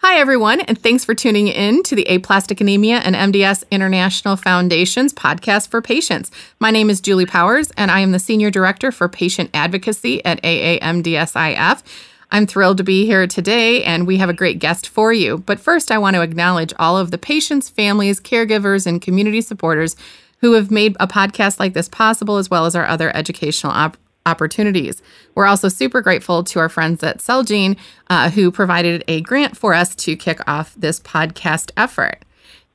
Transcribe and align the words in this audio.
Hi, 0.00 0.20
everyone, 0.20 0.60
and 0.60 0.80
thanks 0.80 1.04
for 1.04 1.12
tuning 1.12 1.48
in 1.48 1.82
to 1.82 1.96
the 1.96 2.04
Aplastic 2.04 2.60
Anemia 2.60 2.98
and 2.98 3.16
MDS 3.16 3.64
International 3.68 4.36
Foundation's 4.36 5.12
podcast 5.12 5.70
for 5.70 5.82
patients. 5.82 6.30
My 6.60 6.70
name 6.70 6.88
is 6.88 7.00
Julie 7.00 7.26
Powers, 7.26 7.72
and 7.76 7.90
I 7.90 7.98
am 7.98 8.12
the 8.12 8.20
Senior 8.20 8.52
Director 8.52 8.92
for 8.92 9.08
Patient 9.08 9.50
Advocacy 9.52 10.24
at 10.24 10.40
AAMDSIF. 10.42 11.82
I'm 12.30 12.46
thrilled 12.46 12.76
to 12.76 12.84
be 12.84 13.06
here 13.06 13.26
today, 13.26 13.82
and 13.82 14.06
we 14.06 14.18
have 14.18 14.28
a 14.28 14.34
great 14.34 14.60
guest 14.60 14.88
for 14.88 15.12
you. 15.12 15.38
But 15.38 15.58
first, 15.58 15.90
I 15.90 15.98
want 15.98 16.14
to 16.14 16.22
acknowledge 16.22 16.72
all 16.78 16.96
of 16.96 17.10
the 17.10 17.18
patients, 17.18 17.68
families, 17.68 18.20
caregivers, 18.20 18.86
and 18.86 19.02
community 19.02 19.40
supporters 19.40 19.96
who 20.42 20.52
have 20.52 20.70
made 20.70 20.96
a 21.00 21.08
podcast 21.08 21.58
like 21.58 21.74
this 21.74 21.88
possible, 21.88 22.36
as 22.36 22.48
well 22.48 22.66
as 22.66 22.76
our 22.76 22.86
other 22.86 23.10
educational 23.16 23.72
op- 23.72 23.96
opportunities. 24.26 25.02
We're 25.34 25.46
also 25.46 25.68
super 25.68 26.00
grateful 26.00 26.44
to 26.44 26.58
our 26.58 26.68
friends 26.68 27.02
at 27.02 27.18
Celgene 27.18 27.76
uh, 28.10 28.30
who 28.30 28.50
provided 28.50 29.04
a 29.08 29.20
grant 29.22 29.56
for 29.56 29.74
us 29.74 29.94
to 29.96 30.16
kick 30.16 30.40
off 30.48 30.74
this 30.76 31.00
podcast 31.00 31.70
effort. 31.76 32.24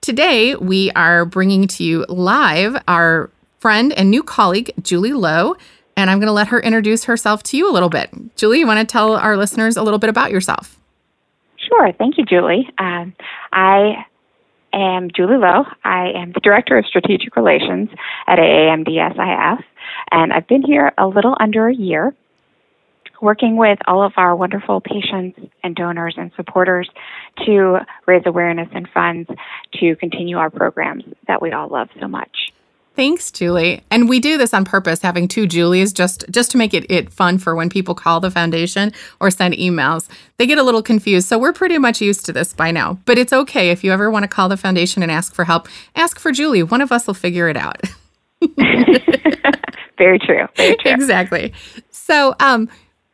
Today, 0.01 0.55
we 0.55 0.91
are 0.91 1.25
bringing 1.25 1.67
to 1.67 1.83
you 1.83 2.05
live 2.09 2.81
our 2.87 3.29
friend 3.59 3.93
and 3.93 4.11
new 4.11 4.23
colleague, 4.23 4.71
Julie 4.81 5.13
Lowe, 5.13 5.55
and 5.95 6.09
I'm 6.09 6.19
going 6.19 6.27
to 6.27 6.33
let 6.33 6.47
her 6.49 6.59
introduce 6.59 7.05
herself 7.05 7.43
to 7.43 7.57
you 7.57 7.69
a 7.69 7.71
little 7.71 7.89
bit. 7.89 8.09
Julie, 8.35 8.59
you 8.59 8.67
want 8.67 8.79
to 8.79 8.91
tell 8.91 9.15
our 9.15 9.37
listeners 9.37 9.77
a 9.77 9.83
little 9.83 9.99
bit 9.99 10.09
about 10.09 10.31
yourself? 10.31 10.79
Sure. 11.57 11.93
Thank 11.93 12.17
you, 12.17 12.25
Julie. 12.25 12.69
Um, 12.77 13.15
I 13.53 14.05
am 14.73 15.09
Julie 15.15 15.37
Lowe. 15.37 15.65
I 15.83 16.11
am 16.15 16.33
the 16.33 16.39
Director 16.41 16.77
of 16.77 16.85
Strategic 16.85 17.35
Relations 17.35 17.89
at 18.27 18.39
AAMDSIF, 18.39 19.63
and 20.13 20.31
I've 20.31 20.47
been 20.47 20.61
here 20.61 20.93
a 20.97 21.07
little 21.07 21.35
under 21.39 21.67
a 21.67 21.75
year 21.75 22.15
working 23.21 23.57
with 23.57 23.79
all 23.87 24.03
of 24.03 24.13
our 24.17 24.35
wonderful 24.35 24.79
patients 24.81 25.39
and 25.63 25.75
donors 25.75 26.15
and 26.17 26.31
supporters 26.35 26.89
to 27.45 27.79
raise 28.05 28.21
awareness 28.25 28.67
and 28.73 28.87
funds 28.93 29.29
to 29.79 29.95
continue 29.95 30.37
our 30.37 30.49
programs 30.49 31.03
that 31.27 31.41
we 31.41 31.51
all 31.51 31.67
love 31.69 31.87
so 31.99 32.07
much. 32.07 32.51
Thanks, 32.95 33.31
Julie. 33.31 33.81
And 33.89 34.07
we 34.07 34.19
do 34.19 34.37
this 34.37 34.53
on 34.53 34.65
purpose, 34.65 35.01
having 35.01 35.27
two 35.27 35.47
Julies, 35.47 35.93
just 35.93 36.25
just 36.29 36.51
to 36.51 36.59
make 36.59 36.75
it, 36.75 36.85
it 36.91 37.11
fun 37.11 37.39
for 37.39 37.55
when 37.55 37.69
people 37.69 37.95
call 37.95 38.19
the 38.19 38.29
foundation 38.29 38.93
or 39.19 39.31
send 39.31 39.55
emails. 39.55 40.07
They 40.37 40.45
get 40.45 40.59
a 40.59 40.63
little 40.63 40.83
confused. 40.83 41.27
So 41.27 41.39
we're 41.39 41.53
pretty 41.53 41.79
much 41.79 42.01
used 42.01 42.23
to 42.27 42.33
this 42.33 42.53
by 42.53 42.69
now. 42.69 42.99
But 43.05 43.17
it's 43.17 43.33
okay 43.33 43.71
if 43.71 43.83
you 43.83 43.91
ever 43.91 44.11
want 44.11 44.23
to 44.23 44.27
call 44.27 44.47
the 44.47 44.57
foundation 44.57 45.01
and 45.01 45.11
ask 45.11 45.33
for 45.33 45.45
help, 45.45 45.67
ask 45.95 46.19
for 46.19 46.31
Julie. 46.31 46.61
One 46.61 46.81
of 46.81 46.91
us 46.91 47.07
will 47.07 47.15
figure 47.15 47.49
it 47.49 47.57
out. 47.57 47.81
very 49.97 50.19
true. 50.19 50.47
Very 50.55 50.75
true. 50.77 50.91
Exactly. 50.91 51.53
So 51.91 52.35
um 52.39 52.69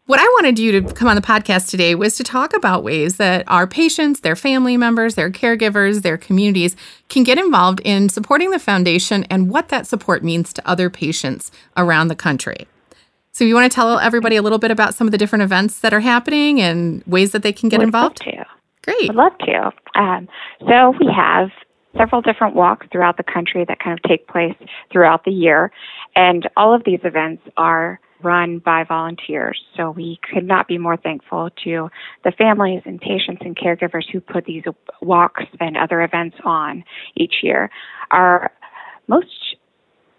what 0.10 0.20
I 0.20 0.24
wanted 0.24 0.58
you 0.58 0.82
to 0.82 0.94
come 0.96 1.08
on 1.08 1.16
the 1.16 1.22
podcast 1.22 1.70
today 1.70 1.94
was 1.94 2.18
to 2.18 2.24
talk 2.24 2.56
about 2.56 2.84
ways 2.84 3.18
that 3.18 3.44
our 3.46 3.68
patients, 3.68 4.22
their 4.22 4.36
family 4.36 4.76
members, 4.76 5.14
their 5.14 5.30
caregivers, 5.30 6.02
their 6.02 6.18
communities 6.18 6.76
can 7.10 7.24
get 7.24 7.38
involved 7.38 7.80
in 7.86 8.10
supporting 8.10 8.50
the 8.50 8.58
foundation 8.58 9.24
and 9.26 9.52
what 9.52 9.70
that 9.70 9.86
support 9.86 10.24
means 10.24 10.52
to 10.54 10.68
other 10.68 10.90
patients 10.90 11.52
around 11.78 12.08
the 12.08 12.16
country. 12.16 12.68
So, 13.34 13.46
you 13.46 13.54
want 13.54 13.72
to 13.72 13.76
tell 13.76 14.00
everybody 14.00 14.36
a 14.36 14.42
little 14.42 14.58
bit 14.58 14.72
about 14.72 14.96
some 14.96 15.08
of 15.08 15.12
the 15.12 15.18
different 15.20 15.44
events 15.44 15.82
that 15.82 15.94
are 15.94 16.00
happening 16.00 16.60
and 16.60 17.04
ways 17.06 17.32
that 17.34 17.44
they 17.44 17.54
can 17.54 17.70
get 17.70 17.78
Would 17.78 17.90
involved? 17.90 18.26
Love 18.26 18.34
to. 18.34 18.46
Great. 18.82 19.10
Would 19.10 19.16
love 19.16 19.38
to. 19.46 19.72
Um, 19.94 20.28
so, 20.68 20.96
we 21.00 21.08
have 21.16 21.50
several 21.98 22.22
different 22.22 22.56
walks 22.56 22.88
throughout 22.92 23.18
the 23.18 23.24
country 23.24 23.66
that 23.68 23.80
kind 23.80 23.98
of 23.98 24.10
take 24.10 24.28
place 24.28 24.56
throughout 24.92 25.26
the 25.26 25.32
year. 25.32 25.72
And 26.16 26.48
all 26.56 26.74
of 26.74 26.84
these 26.86 27.00
events 27.04 27.44
are 27.58 28.00
run 28.22 28.60
by 28.60 28.84
volunteers. 28.84 29.60
So 29.78 29.92
we 29.92 30.20
could 30.32 30.46
not 30.46 30.68
be 30.68 30.78
more 30.78 30.98
thankful 30.98 31.50
to 31.64 31.90
the 32.24 32.32
families 32.32 32.82
and 32.86 33.00
patients 33.00 33.42
and 33.46 33.56
caregivers 33.56 34.04
who 34.12 34.20
put 34.20 34.46
these 34.46 34.64
walks 35.02 35.46
and 35.60 35.78
other 35.78 36.02
events 36.02 36.38
on 36.44 36.84
each 37.16 37.36
year. 37.42 37.70
Our 38.12 38.52
most 39.08 39.56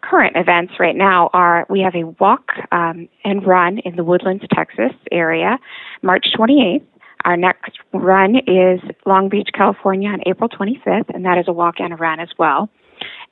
current 0.02 0.36
events 0.36 0.74
right 0.80 0.96
now 0.96 1.30
are 1.32 1.66
we 1.68 1.80
have 1.80 1.94
a 1.94 2.04
walk 2.18 2.52
um, 2.72 3.08
and 3.24 3.46
run 3.46 3.78
in 3.80 3.96
the 3.96 4.04
Woodlands, 4.04 4.44
Texas 4.52 4.92
area, 5.12 5.58
March 6.02 6.26
28th. 6.36 6.84
Our 7.24 7.36
next 7.36 7.78
run 7.92 8.36
is 8.36 8.80
Long 9.06 9.28
Beach, 9.28 9.50
California 9.52 10.10
on 10.10 10.20
April 10.26 10.48
25th, 10.48 11.14
and 11.14 11.24
that 11.24 11.38
is 11.38 11.46
a 11.48 11.52
walk 11.52 11.76
and 11.78 11.92
a 11.92 11.96
run 11.96 12.20
as 12.20 12.30
well 12.38 12.70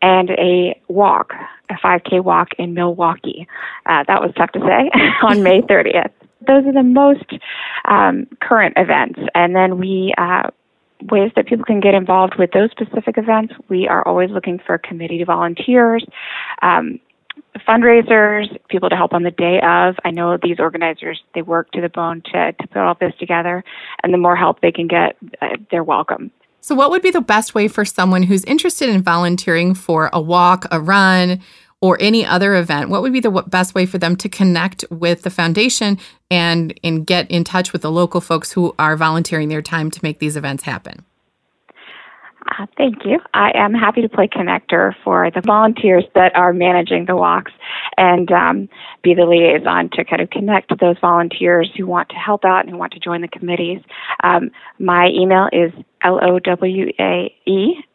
and 0.02 0.30
a 0.30 0.80
walk, 0.88 1.32
a 1.70 1.74
5K 1.74 2.22
walk 2.22 2.48
in 2.58 2.74
Milwaukee. 2.74 3.46
Uh, 3.86 4.04
that 4.06 4.20
was 4.20 4.32
tough 4.36 4.52
to 4.52 4.60
say 4.60 4.90
on 5.22 5.42
May 5.42 5.60
30th. 5.68 6.10
Those 6.46 6.64
are 6.66 6.72
the 6.72 6.82
most 6.82 7.26
um, 7.84 8.26
current 8.40 8.74
events. 8.76 9.18
And 9.34 9.54
then 9.54 9.78
we, 9.78 10.14
uh, 10.16 10.50
ways 11.10 11.30
that 11.36 11.46
people 11.46 11.64
can 11.64 11.80
get 11.80 11.94
involved 11.94 12.36
with 12.38 12.50
those 12.52 12.70
specific 12.70 13.18
events, 13.18 13.54
we 13.68 13.86
are 13.86 14.06
always 14.06 14.30
looking 14.30 14.58
for 14.58 14.78
committee 14.78 15.22
volunteers. 15.24 16.04
Um, 16.62 17.00
fundraisers, 17.66 18.46
people 18.68 18.88
to 18.90 18.96
help 18.96 19.12
on 19.12 19.22
the 19.22 19.30
day 19.30 19.60
of. 19.62 19.96
I 20.04 20.10
know 20.10 20.38
these 20.42 20.58
organizers, 20.58 21.22
they 21.34 21.42
work 21.42 21.70
to 21.72 21.80
the 21.80 21.88
bone 21.88 22.22
to, 22.32 22.52
to 22.52 22.68
put 22.68 22.78
all 22.78 22.96
this 23.00 23.12
together, 23.18 23.64
and 24.02 24.12
the 24.12 24.18
more 24.18 24.36
help 24.36 24.60
they 24.60 24.72
can 24.72 24.86
get, 24.86 25.16
uh, 25.40 25.56
they're 25.70 25.84
welcome. 25.84 26.30
So, 26.60 26.74
what 26.74 26.90
would 26.90 27.02
be 27.02 27.10
the 27.10 27.20
best 27.20 27.54
way 27.54 27.68
for 27.68 27.84
someone 27.84 28.24
who's 28.24 28.44
interested 28.44 28.88
in 28.88 29.02
volunteering 29.02 29.74
for 29.74 30.10
a 30.12 30.20
walk, 30.20 30.66
a 30.70 30.80
run, 30.80 31.40
or 31.80 31.96
any 32.00 32.26
other 32.26 32.56
event? 32.56 32.90
What 32.90 33.02
would 33.02 33.12
be 33.12 33.20
the 33.20 33.30
best 33.46 33.74
way 33.74 33.86
for 33.86 33.98
them 33.98 34.16
to 34.16 34.28
connect 34.28 34.84
with 34.90 35.22
the 35.22 35.30
foundation 35.30 35.98
and 36.30 36.78
and 36.82 37.06
get 37.06 37.30
in 37.30 37.44
touch 37.44 37.72
with 37.72 37.82
the 37.82 37.90
local 37.90 38.20
folks 38.20 38.52
who 38.52 38.74
are 38.78 38.96
volunteering 38.96 39.48
their 39.48 39.62
time 39.62 39.90
to 39.90 40.00
make 40.02 40.18
these 40.18 40.36
events 40.36 40.64
happen? 40.64 41.04
Uh, 42.50 42.66
thank 42.76 43.04
you. 43.04 43.18
I 43.34 43.52
am 43.54 43.74
happy 43.74 44.00
to 44.00 44.08
play 44.08 44.26
connector 44.26 44.94
for 45.04 45.30
the 45.30 45.42
volunteers 45.44 46.04
that 46.14 46.34
are 46.34 46.52
managing 46.52 47.04
the 47.04 47.14
walks 47.14 47.52
and 47.96 48.30
um, 48.32 48.68
be 49.02 49.14
the 49.14 49.26
liaison 49.26 49.90
to 49.90 50.04
kind 50.04 50.22
of 50.22 50.30
connect 50.30 50.72
those 50.80 50.96
volunteers 51.00 51.70
who 51.76 51.86
want 51.86 52.08
to 52.08 52.14
help 52.14 52.44
out 52.44 52.60
and 52.60 52.70
who 52.70 52.78
want 52.78 52.92
to 52.94 53.00
join 53.00 53.20
the 53.20 53.28
committees. 53.28 53.80
Um, 54.22 54.50
my 54.78 55.08
email 55.08 55.48
is 55.52 55.72
lowae 56.04 57.34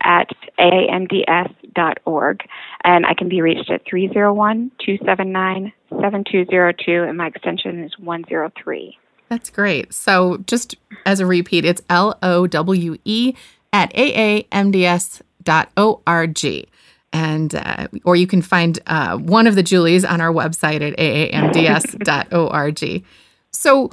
at 0.02 0.28
aamds.org, 0.60 2.40
and 2.84 3.06
I 3.06 3.14
can 3.14 3.30
be 3.30 3.42
reached 3.42 3.72
at 3.72 3.82
301 3.90 4.72
279 4.86 5.74
7202, 5.90 7.04
and 7.04 7.18
my 7.18 7.28
extension 7.28 7.84
is 7.84 7.98
103. 7.98 8.98
That's 9.30 9.50
great. 9.50 9.94
So, 9.94 10.38
just 10.46 10.76
as 11.06 11.20
a 11.20 11.26
repeat, 11.26 11.66
it's 11.66 11.82
L 11.90 12.20
O 12.22 12.46
W 12.46 12.98
E 13.04 13.34
at 13.74 13.94
aamds.org. 13.94 15.20
And, 17.16 17.54
uh, 17.54 17.88
or 18.06 18.16
you 18.16 18.26
can 18.26 18.42
find 18.42 18.80
uh, 18.88 19.18
one 19.18 19.46
of 19.46 19.56
the 19.56 19.62
Julies 19.62 20.04
on 20.06 20.22
our 20.22 20.32
website 20.32 20.82
at 20.82 20.98
aamds.org. 20.98 23.04
So, 23.52 23.92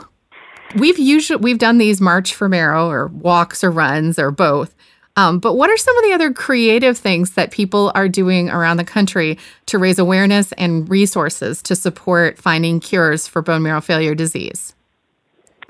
we've 0.76 0.98
usually 0.98 1.40
we've 1.40 1.58
done 1.58 1.78
these 1.78 2.00
march 2.00 2.34
for 2.34 2.48
marrow 2.48 2.88
or 2.88 3.08
walks 3.08 3.64
or 3.64 3.70
runs 3.70 4.18
or 4.18 4.30
both 4.30 4.74
um, 5.16 5.40
but 5.40 5.54
what 5.54 5.68
are 5.68 5.76
some 5.76 5.96
of 5.98 6.04
the 6.04 6.12
other 6.12 6.32
creative 6.32 6.96
things 6.96 7.32
that 7.32 7.50
people 7.50 7.90
are 7.96 8.08
doing 8.08 8.48
around 8.48 8.76
the 8.76 8.84
country 8.84 9.36
to 9.66 9.78
raise 9.78 9.98
awareness 9.98 10.52
and 10.52 10.88
resources 10.88 11.60
to 11.62 11.74
support 11.74 12.38
finding 12.38 12.78
cures 12.78 13.26
for 13.26 13.42
bone 13.42 13.62
marrow 13.62 13.80
failure 13.80 14.14
disease 14.14 14.74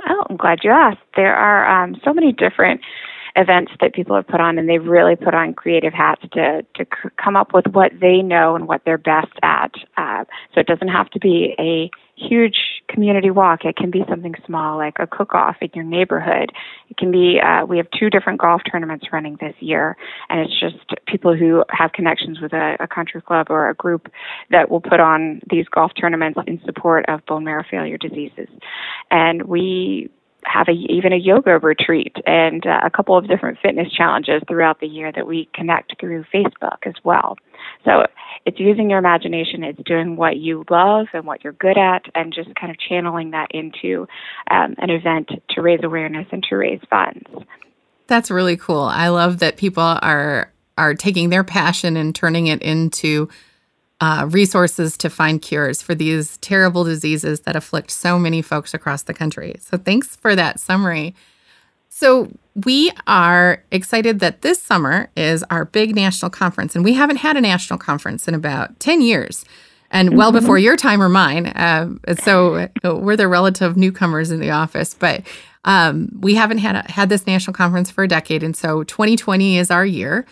oh 0.09 0.25
i'm 0.29 0.37
glad 0.37 0.59
you 0.63 0.71
asked 0.71 1.01
there 1.17 1.35
are 1.35 1.85
um, 1.85 1.97
so 2.05 2.13
many 2.13 2.33
different 2.33 2.81
events 3.37 3.73
that 3.81 3.95
people 3.95 4.17
have 4.17 4.27
put 4.27 4.41
on, 4.41 4.59
and 4.59 4.69
they've 4.69 4.85
really 4.85 5.17
put 5.17 5.35
on 5.35 5.55
creative 5.55 5.93
hats 5.93 6.23
to 6.33 6.63
to 6.75 6.85
c- 6.85 7.11
come 7.23 7.37
up 7.37 7.53
with 7.53 7.67
what 7.69 7.93
they 8.01 8.23
know 8.23 8.57
and 8.57 8.69
what 8.69 8.83
they're 8.85 8.99
best 8.99 9.33
at. 9.43 9.73
Uh, 9.97 10.25
so 10.55 10.61
it 10.61 10.67
doesn't 10.67 10.89
have 10.89 11.09
to 11.11 11.19
be 11.21 11.55
a 11.59 11.91
huge 12.17 12.83
community 12.89 13.31
walk. 13.31 13.65
It 13.65 13.77
can 13.77 13.91
be 13.91 14.05
something 14.09 14.35
small, 14.45 14.77
like 14.77 14.97
a 14.99 15.07
cook-off 15.07 15.57
in 15.63 15.71
your 15.75 15.85
neighborhood. 15.85 16.53
It 16.89 16.97
can 16.97 17.11
be. 17.11 17.41
Uh, 17.41 17.65
we 17.65 17.79
have 17.79 17.87
two 17.99 18.11
different 18.11 18.41
golf 18.41 18.63
tournaments 18.71 19.07
running 19.13 19.39
this 19.41 19.55
year, 19.61 19.97
and 20.29 20.41
it's 20.41 20.59
just 20.61 20.77
people 21.07 21.35
who 21.37 21.65
have 21.71 21.93
connections 21.93 22.41
with 22.41 22.53
a, 22.53 22.77
a 22.81 22.87
country 22.87 23.23
club 23.23 23.47
or 23.51 23.69
a 23.69 23.75
group 23.75 24.11
that 24.51 24.71
will 24.71 24.81
put 24.81 25.01
on 25.01 25.41
these 25.49 25.67
golf 25.69 25.93
tournaments 25.99 26.39
in 26.47 26.61
support 26.65 27.05
of 27.09 27.25
bone 27.27 27.45
marrow 27.45 27.65
failure 27.71 27.97
diseases. 27.97 28.49
And 29.11 29.43
we 29.43 30.11
have 30.45 30.69
a, 30.69 30.73
even 30.73 31.13
a 31.13 31.17
yoga 31.17 31.59
retreat 31.59 32.17
and 32.27 32.67
uh, 32.67 32.81
a 32.85 32.91
couple 32.91 33.17
of 33.17 33.29
different 33.29 33.59
fitness 33.63 33.93
challenges 33.93 34.43
throughout 34.49 34.81
the 34.81 34.87
year 34.87 35.13
that 35.13 35.27
we 35.27 35.49
connect 35.55 35.99
through 36.01 36.25
Facebook 36.33 36.79
as 36.85 36.95
well. 37.05 37.37
So 37.85 38.07
it's 38.47 38.59
using 38.59 38.91
your 38.91 38.99
imagination, 38.99 39.65
it's 39.65 39.81
doing 39.85 40.17
what 40.17 40.37
you 40.37 40.65
love 40.71 41.07
and 41.13 41.27
what 41.27 41.45
you're 41.45 41.53
good 41.53 41.79
at, 41.79 42.05
and 42.15 42.33
just 42.33 42.55
kind 42.55 42.71
of 42.71 42.79
channeling 42.79 43.31
that 43.33 43.49
into 43.53 44.07
um, 44.51 44.75
an 44.79 44.91
event 44.91 45.31
to 45.51 45.63
raise 45.63 45.81
awareness 45.83 46.27
and 46.33 46.43
to 46.45 46.57
raise 46.57 46.81
funds. 46.89 47.25
That's 48.07 48.31
really 48.31 48.57
cool. 48.57 48.83
I 48.83 49.09
love 49.09 49.39
that 49.39 49.57
people 49.57 49.83
are 49.83 50.53
are 50.79 50.95
taking 50.95 51.29
their 51.29 51.45
passion 51.45 51.97
and 51.97 52.15
turning 52.15 52.47
it 52.47 52.63
into 52.63 53.29
uh, 54.01 54.27
resources 54.31 54.97
to 54.97 55.11
find 55.11 55.43
cures 55.43 55.83
for 55.83 55.95
these 55.95 56.39
terrible 56.39 56.85
diseases 56.85 57.41
that 57.41 57.57
afflict 57.57 57.91
so 57.91 58.19
many 58.19 58.41
folks 58.41 58.73
across 58.73 59.03
the 59.03 59.15
country. 59.15 59.57
So, 59.61 59.77
thanks 59.77 60.17
for 60.17 60.35
that 60.35 60.59
summary. 60.59 61.15
So, 61.89 62.31
we 62.65 62.91
are 63.07 63.63
excited 63.71 64.21
that 64.21 64.43
this 64.43 64.61
summer 64.63 65.11
is 65.17 65.45
our 65.51 65.67
big 65.67 65.95
national 65.95 66.31
conference, 66.31 66.75
and 66.75 66.85
we 66.85 66.95
haven't 66.95 67.17
had 67.17 67.37
a 67.37 67.41
national 67.41 67.79
conference 67.79 68.27
in 68.27 68.35
about 68.35 68.79
10 68.81 69.03
years 69.03 69.45
and 69.91 70.17
well 70.17 70.31
mm-hmm. 70.31 70.41
before 70.41 70.59
your 70.59 70.77
time 70.77 71.03
or 71.03 71.09
mine. 71.09 71.49
Uh, 71.49 71.91
so, 72.23 72.69
we're 72.85 73.17
the 73.17 73.29
relative 73.29 73.77
newcomers 73.77 74.31
in 74.31 74.41
the 74.41 74.51
office, 74.51 74.95
but 74.95 75.23
um, 75.65 76.09
we 76.21 76.35
haven't 76.35 76.59
had 76.59 76.77
a, 76.77 76.91
had 76.91 77.11
this 77.11 77.27
national 77.27 77.53
conference 77.53 77.91
for 77.91 78.05
a 78.05 78.09
decade, 78.09 78.43
and 78.43 78.57
so 78.57 78.83
2020 78.85 79.59
is 79.59 79.71
our 79.71 79.85
year. 79.85 80.25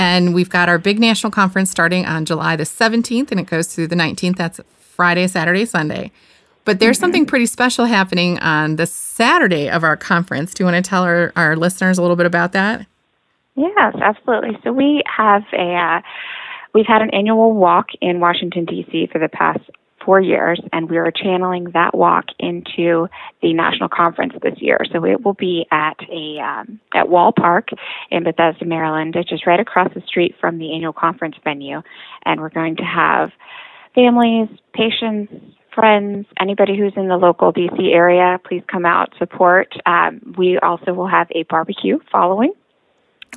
And 0.00 0.32
we've 0.32 0.48
got 0.48 0.70
our 0.70 0.78
big 0.78 0.98
national 0.98 1.30
conference 1.30 1.70
starting 1.70 2.06
on 2.06 2.24
July 2.24 2.56
the 2.56 2.64
17th, 2.64 3.30
and 3.30 3.38
it 3.38 3.46
goes 3.46 3.66
through 3.66 3.88
the 3.88 3.94
19th. 3.94 4.36
That's 4.36 4.58
Friday, 4.78 5.26
Saturday, 5.26 5.66
Sunday. 5.66 6.10
But 6.64 6.80
there's 6.80 6.96
mm-hmm. 6.96 7.02
something 7.02 7.26
pretty 7.26 7.44
special 7.44 7.84
happening 7.84 8.38
on 8.38 8.76
the 8.76 8.86
Saturday 8.86 9.68
of 9.68 9.84
our 9.84 9.98
conference. 9.98 10.54
Do 10.54 10.62
you 10.62 10.72
want 10.72 10.82
to 10.82 10.88
tell 10.88 11.02
our, 11.02 11.34
our 11.36 11.54
listeners 11.54 11.98
a 11.98 12.00
little 12.00 12.16
bit 12.16 12.24
about 12.24 12.52
that? 12.52 12.86
Yes, 13.56 13.94
absolutely. 14.02 14.56
So 14.64 14.72
we 14.72 15.02
have 15.04 15.42
a 15.52 15.74
uh, 15.74 16.00
we've 16.72 16.86
had 16.86 17.02
an 17.02 17.10
annual 17.10 17.52
walk 17.52 17.88
in 18.00 18.20
Washington 18.20 18.64
D.C. 18.64 19.10
for 19.12 19.18
the 19.18 19.28
past 19.28 19.60
four 20.10 20.20
years, 20.20 20.60
and 20.72 20.90
we 20.90 20.96
are 20.96 21.12
channeling 21.12 21.66
that 21.72 21.94
walk 21.94 22.24
into 22.40 23.06
the 23.42 23.54
national 23.54 23.88
conference 23.88 24.32
this 24.42 24.56
year. 24.56 24.80
So 24.92 25.04
it 25.04 25.24
will 25.24 25.34
be 25.34 25.66
at 25.70 25.98
a 26.10 26.40
um, 26.40 26.80
at 26.92 27.08
Wall 27.08 27.30
Park 27.32 27.68
in 28.10 28.24
Bethesda, 28.24 28.64
Maryland, 28.64 29.14
which 29.14 29.30
is 29.32 29.42
right 29.46 29.60
across 29.60 29.94
the 29.94 30.00
street 30.00 30.34
from 30.40 30.58
the 30.58 30.74
annual 30.74 30.92
conference 30.92 31.36
venue, 31.44 31.82
and 32.26 32.40
we're 32.40 32.48
going 32.48 32.74
to 32.78 32.82
have 32.82 33.30
families, 33.94 34.48
patients, 34.74 35.32
friends, 35.72 36.26
anybody 36.40 36.76
who's 36.76 36.94
in 36.96 37.06
the 37.06 37.16
local 37.16 37.52
DC 37.52 37.94
area, 37.94 38.40
please 38.44 38.64
come 38.66 38.84
out, 38.84 39.14
support. 39.16 39.72
Um, 39.86 40.34
we 40.36 40.58
also 40.58 40.92
will 40.92 41.06
have 41.06 41.28
a 41.36 41.44
barbecue 41.44 42.00
following 42.10 42.52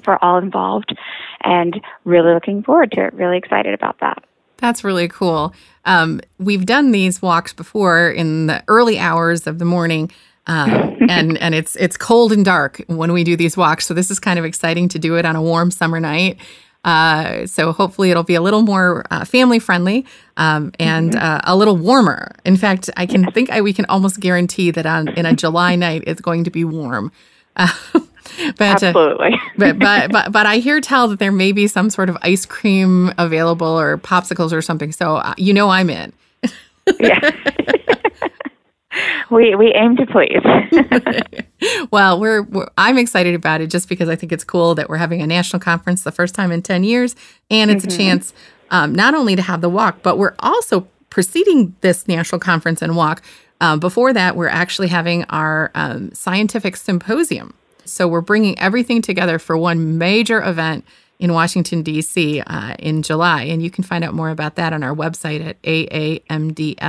for 0.03 0.17
all 0.25 0.39
involved, 0.39 0.97
and 1.43 1.79
really 2.03 2.33
looking 2.33 2.63
forward 2.63 2.91
to 2.93 3.05
it. 3.05 3.13
Really 3.13 3.37
excited 3.37 3.75
about 3.75 3.99
that. 3.99 4.23
That's 4.63 4.85
really 4.85 5.09
cool. 5.09 5.53
Um, 5.83 6.21
we've 6.39 6.65
done 6.65 6.91
these 6.91 7.21
walks 7.21 7.51
before 7.51 8.09
in 8.09 8.47
the 8.47 8.63
early 8.69 8.97
hours 8.97 9.45
of 9.45 9.59
the 9.59 9.65
morning. 9.65 10.09
Um, 10.47 10.95
and 11.09 11.37
and 11.39 11.53
it's 11.53 11.75
it's 11.75 11.97
cold 11.97 12.31
and 12.31 12.45
dark 12.45 12.81
when 12.87 13.11
we 13.11 13.25
do 13.25 13.35
these 13.35 13.57
walks, 13.57 13.85
so 13.85 13.93
this 13.93 14.09
is 14.09 14.21
kind 14.21 14.39
of 14.39 14.45
exciting 14.45 14.87
to 14.87 14.99
do 14.99 15.17
it 15.17 15.25
on 15.25 15.35
a 15.35 15.41
warm 15.41 15.69
summer 15.69 15.99
night. 15.99 16.37
Uh, 16.85 17.45
so 17.45 17.73
hopefully 17.73 18.09
it'll 18.09 18.23
be 18.23 18.35
a 18.35 18.41
little 18.41 18.61
more 18.61 19.03
uh, 19.11 19.25
family 19.25 19.59
friendly 19.59 20.05
um, 20.37 20.71
and 20.79 21.11
mm-hmm. 21.11 21.25
uh, 21.25 21.41
a 21.43 21.57
little 21.57 21.75
warmer. 21.75 22.31
In 22.45 22.55
fact, 22.55 22.89
I 22.95 23.05
can 23.05 23.29
think 23.33 23.49
I, 23.49 23.59
we 23.59 23.73
can 23.73 23.83
almost 23.87 24.21
guarantee 24.21 24.71
that 24.71 24.85
on 24.85 25.09
in 25.09 25.25
a 25.25 25.33
July 25.33 25.75
night 25.75 26.05
it's 26.07 26.21
going 26.21 26.45
to 26.45 26.51
be 26.51 26.63
warm. 26.63 27.11
but, 28.57 28.83
uh, 28.83 28.93
but, 28.93 29.79
but 29.79 30.11
but 30.11 30.31
but 30.31 30.45
I 30.45 30.57
hear 30.57 30.79
tell 30.81 31.07
that 31.09 31.19
there 31.19 31.31
may 31.31 31.51
be 31.51 31.67
some 31.67 31.89
sort 31.89 32.09
of 32.09 32.17
ice 32.21 32.45
cream 32.45 33.13
available 33.17 33.67
or 33.67 33.97
popsicles 33.97 34.51
or 34.53 34.61
something. 34.61 34.91
So 34.91 35.17
uh, 35.17 35.33
you 35.37 35.53
know 35.53 35.69
I'm 35.69 35.89
in. 35.89 36.13
yeah. 36.99 37.31
we 39.31 39.55
we 39.55 39.73
aim 39.73 39.95
to 39.97 40.05
please. 40.05 40.41
well, 41.91 42.19
we're, 42.19 42.43
we're, 42.43 42.67
I'm 42.77 42.97
excited 42.97 43.35
about 43.35 43.61
it 43.61 43.67
just 43.67 43.89
because 43.89 44.09
I 44.09 44.15
think 44.15 44.31
it's 44.31 44.43
cool 44.43 44.75
that 44.75 44.89
we're 44.89 44.97
having 44.97 45.21
a 45.21 45.27
national 45.27 45.59
conference 45.59 46.03
the 46.03 46.11
first 46.11 46.35
time 46.35 46.51
in 46.51 46.61
10 46.61 46.83
years 46.83 47.15
and 47.49 47.71
it's 47.71 47.85
mm-hmm. 47.85 47.93
a 47.93 47.97
chance 47.97 48.33
um, 48.71 48.93
not 48.93 49.13
only 49.13 49.35
to 49.35 49.41
have 49.41 49.61
the 49.61 49.69
walk, 49.69 50.01
but 50.01 50.17
we're 50.17 50.35
also 50.39 50.87
preceding 51.09 51.75
this 51.81 52.07
national 52.07 52.39
conference 52.39 52.81
and 52.81 52.95
walk. 52.95 53.21
Um, 53.61 53.79
before 53.79 54.13
that, 54.13 54.35
we're 54.35 54.47
actually 54.47 54.87
having 54.87 55.23
our 55.25 55.71
um, 55.75 56.11
scientific 56.13 56.75
symposium. 56.75 57.53
So 57.85 58.07
we're 58.07 58.21
bringing 58.21 58.57
everything 58.59 59.01
together 59.01 59.39
for 59.39 59.57
one 59.57 59.97
major 59.97 60.41
event 60.41 60.85
in 61.19 61.33
Washington, 61.33 61.83
D.C. 61.83 62.41
Uh, 62.41 62.75
in 62.79 63.01
July. 63.01 63.43
And 63.43 63.61
you 63.63 63.71
can 63.71 63.83
find 63.83 64.03
out 64.03 64.13
more 64.13 64.29
about 64.29 64.55
that 64.55 64.73
on 64.73 64.83
our 64.83 64.95
website 64.95 65.45
at 65.45 65.61
aamds.org. 65.61 66.79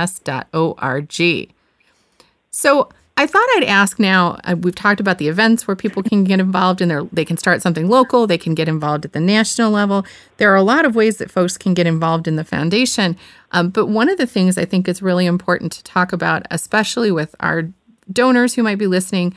So 2.51 2.89
I 3.17 3.27
thought 3.27 3.47
I'd 3.55 3.63
ask 3.63 3.97
now. 3.97 4.37
Uh, 4.43 4.57
we've 4.59 4.75
talked 4.75 4.99
about 4.99 5.19
the 5.19 5.29
events 5.29 5.67
where 5.67 5.75
people 5.75 6.03
can 6.03 6.25
get 6.25 6.41
involved, 6.41 6.81
and 6.81 7.09
they 7.11 7.23
can 7.23 7.37
start 7.37 7.61
something 7.61 7.87
local. 7.89 8.27
They 8.27 8.37
can 8.37 8.55
get 8.55 8.67
involved 8.67 9.05
at 9.05 9.13
the 9.13 9.21
national 9.21 9.71
level. 9.71 10.05
There 10.35 10.51
are 10.51 10.57
a 10.57 10.63
lot 10.63 10.83
of 10.83 10.95
ways 10.95 11.17
that 11.17 11.31
folks 11.31 11.57
can 11.57 11.73
get 11.73 11.87
involved 11.87 12.27
in 12.27 12.35
the 12.35 12.43
foundation. 12.43 13.15
Um, 13.51 13.69
but 13.69 13.85
one 13.85 14.09
of 14.09 14.17
the 14.17 14.27
things 14.27 14.57
I 14.57 14.65
think 14.65 14.89
is 14.89 15.01
really 15.01 15.25
important 15.25 15.71
to 15.73 15.83
talk 15.83 16.11
about, 16.11 16.45
especially 16.51 17.09
with 17.09 17.35
our 17.39 17.69
donors 18.11 18.55
who 18.55 18.63
might 18.63 18.77
be 18.77 18.87
listening, 18.87 19.33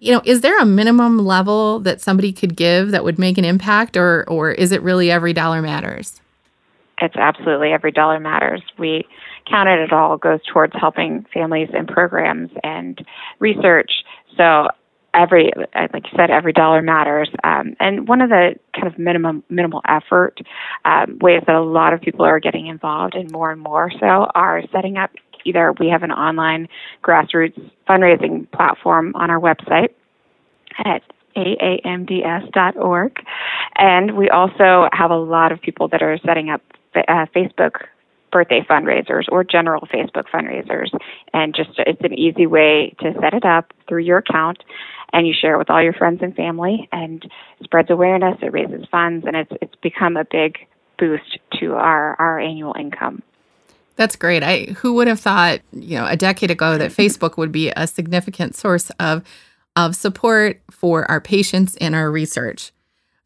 you 0.00 0.12
know, 0.12 0.22
is 0.24 0.40
there 0.40 0.58
a 0.58 0.64
minimum 0.64 1.18
level 1.18 1.78
that 1.80 2.00
somebody 2.00 2.32
could 2.32 2.56
give 2.56 2.90
that 2.90 3.04
would 3.04 3.18
make 3.18 3.38
an 3.38 3.44
impact, 3.44 3.96
or 3.96 4.24
or 4.28 4.50
is 4.50 4.72
it 4.72 4.82
really 4.82 5.10
every 5.10 5.32
dollar 5.32 5.62
matters? 5.62 6.20
It's 7.02 7.16
absolutely 7.16 7.72
every 7.72 7.92
dollar 7.92 8.18
matters. 8.18 8.62
We 8.78 9.06
counted 9.48 9.82
it 9.82 9.92
all 9.92 10.16
goes 10.16 10.40
towards 10.52 10.72
helping 10.78 11.26
families 11.32 11.68
and 11.72 11.86
programs 11.86 12.50
and 12.62 12.98
research. 13.38 13.90
So 14.36 14.68
every, 15.14 15.50
like 15.74 16.04
you 16.04 16.16
said, 16.16 16.30
every 16.30 16.52
dollar 16.52 16.82
matters. 16.82 17.28
Um, 17.44 17.74
and 17.80 18.08
one 18.08 18.20
of 18.20 18.30
the 18.30 18.54
kind 18.74 18.86
of 18.86 18.98
minimum 18.98 19.42
minimal 19.48 19.82
effort 19.88 20.38
um, 20.84 21.18
ways 21.20 21.42
that 21.46 21.56
a 21.56 21.62
lot 21.62 21.92
of 21.92 22.00
people 22.00 22.24
are 22.24 22.40
getting 22.40 22.66
involved, 22.66 23.14
and 23.14 23.30
more 23.30 23.50
and 23.50 23.60
more 23.60 23.90
so, 24.00 24.26
are 24.34 24.62
setting 24.72 24.96
up. 24.96 25.10
Either 25.44 25.72
we 25.78 25.88
have 25.88 26.02
an 26.02 26.12
online 26.12 26.68
grassroots 27.02 27.70
fundraising 27.88 28.50
platform 28.52 29.12
on 29.14 29.30
our 29.30 29.40
website 29.40 29.90
at 30.84 31.02
aamds.org. 31.36 33.12
And 33.76 34.16
we 34.16 34.28
also 34.28 34.88
have 34.92 35.10
a 35.10 35.16
lot 35.16 35.52
of 35.52 35.60
people 35.60 35.88
that 35.88 36.02
are 36.02 36.18
setting 36.24 36.50
up 36.50 36.62
uh, 36.94 37.26
Facebook 37.34 37.86
birthday 38.32 38.64
fundraisers 38.68 39.24
or 39.30 39.42
general 39.42 39.86
Facebook 39.92 40.24
fundraisers. 40.32 40.88
And 41.32 41.54
just 41.54 41.70
it's 41.78 42.00
an 42.02 42.14
easy 42.14 42.46
way 42.46 42.94
to 43.00 43.12
set 43.20 43.34
it 43.34 43.44
up 43.44 43.72
through 43.88 44.02
your 44.02 44.18
account 44.18 44.62
and 45.12 45.26
you 45.26 45.34
share 45.38 45.54
it 45.54 45.58
with 45.58 45.70
all 45.70 45.82
your 45.82 45.92
friends 45.92 46.20
and 46.22 46.34
family 46.34 46.88
and 46.92 47.28
spreads 47.64 47.90
awareness, 47.90 48.38
it 48.42 48.52
raises 48.52 48.86
funds 48.90 49.24
and 49.26 49.36
it's 49.36 49.52
it's 49.60 49.74
become 49.82 50.16
a 50.16 50.24
big 50.24 50.58
boost 50.98 51.38
to 51.58 51.74
our, 51.74 52.14
our 52.20 52.38
annual 52.38 52.74
income. 52.78 53.22
That's 54.00 54.16
great. 54.16 54.42
I 54.42 54.60
who 54.78 54.94
would 54.94 55.08
have 55.08 55.20
thought, 55.20 55.60
you 55.74 55.98
know, 55.98 56.06
a 56.06 56.16
decade 56.16 56.50
ago 56.50 56.78
that 56.78 56.90
Facebook 56.90 57.36
would 57.36 57.52
be 57.52 57.70
a 57.76 57.86
significant 57.86 58.56
source 58.56 58.88
of 58.98 59.22
of 59.76 59.94
support 59.94 60.58
for 60.70 61.04
our 61.10 61.20
patients 61.20 61.76
and 61.82 61.94
our 61.94 62.10
research. 62.10 62.72